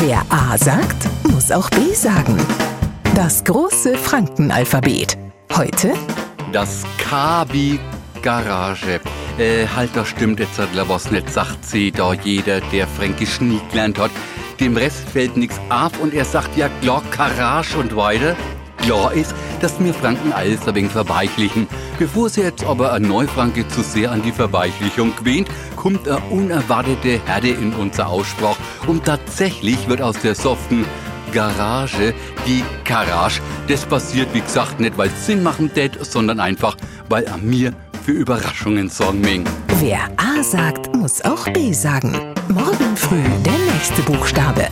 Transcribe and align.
Wer 0.00 0.22
A 0.30 0.56
sagt, 0.56 1.08
muss 1.24 1.50
auch 1.50 1.68
B 1.70 1.92
sagen. 1.92 2.36
Das 3.16 3.42
große 3.42 3.96
Frankenalphabet. 3.96 5.18
Heute 5.56 5.92
Das 6.52 6.84
K 6.98 7.44
Garage. 8.22 9.00
Äh, 9.38 9.66
halt, 9.66 9.90
das 9.94 10.06
stimmt 10.06 10.38
jetzt, 10.38 10.60
was 10.88 11.10
nicht 11.10 11.28
sagt 11.32 11.64
sie 11.64 11.90
da 11.90 12.12
jeder, 12.12 12.60
der 12.60 12.86
Fränkisch 12.86 13.40
nie 13.40 13.60
gelernt 13.72 13.98
hat. 13.98 14.12
Dem 14.60 14.76
Rest 14.76 15.08
fällt 15.12 15.36
nix 15.36 15.56
auf 15.68 15.98
und 16.00 16.14
er 16.14 16.24
sagt 16.24 16.56
ja 16.56 16.68
klar 16.80 17.02
Garage 17.10 17.76
und 17.76 17.96
weiter. 17.96 18.36
Klar 18.76 19.12
ist, 19.12 19.34
dass 19.60 19.80
mir 19.80 19.94
Franken 19.94 20.32
alles 20.32 20.66
ein 20.66 20.74
wenig 20.74 20.92
verweichlichen. 20.92 21.66
Bevor 21.98 22.28
sie 22.28 22.42
jetzt 22.42 22.64
aber 22.64 22.92
ein 22.92 23.02
Neufranke 23.02 23.66
zu 23.68 23.82
sehr 23.82 24.12
an 24.12 24.22
die 24.22 24.32
Verweichlichung 24.32 25.14
gewöhnt, 25.16 25.48
kommt 25.76 26.08
eine 26.08 26.18
unerwartete 26.30 27.20
Herde 27.24 27.50
in 27.50 27.72
unser 27.72 28.08
Aussprach 28.08 28.56
und 28.86 29.04
tatsächlich 29.04 29.88
wird 29.88 30.02
aus 30.02 30.18
der 30.20 30.34
soften 30.34 30.84
Garage 31.32 32.14
die 32.46 32.64
Garage. 32.84 33.40
Das 33.68 33.84
passiert, 33.84 34.32
wie 34.32 34.40
gesagt, 34.40 34.80
nicht 34.80 34.96
weil 34.96 35.08
es 35.08 35.26
Sinn 35.26 35.42
machen 35.42 35.72
tät, 35.72 35.98
sondern 36.04 36.40
einfach, 36.40 36.76
weil 37.08 37.24
er 37.24 37.36
mir 37.38 37.72
für 38.04 38.12
Überraschungen 38.12 38.88
sorgen 38.88 39.20
meng. 39.20 39.44
Wer 39.80 40.08
A 40.16 40.42
sagt, 40.42 40.94
muss 40.96 41.22
auch 41.24 41.44
B 41.50 41.72
sagen. 41.72 42.12
Morgen 42.48 42.96
früh 42.96 43.22
der 43.44 43.58
nächste 43.74 44.02
Buchstabe. 44.02 44.66